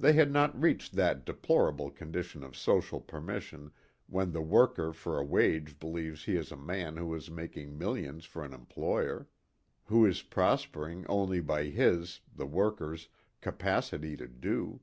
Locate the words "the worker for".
4.32-5.18